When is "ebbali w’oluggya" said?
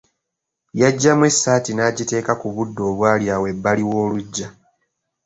3.53-4.47